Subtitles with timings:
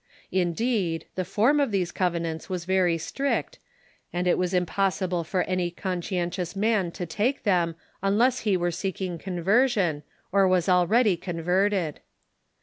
[0.31, 3.59] Indeed, the form of these covenants was very strict,
[4.11, 9.19] and it was impossible for any conscientious man to take them unless he were seeking
[9.19, 10.01] conversion,
[10.31, 11.99] or Avns already converted.